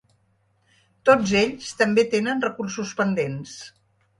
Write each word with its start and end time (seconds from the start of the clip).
Tots 1.09 1.35
ells 1.43 1.69
també 1.83 2.07
tenen 2.15 2.43
recursos 2.49 2.95
pendents. 3.03 3.57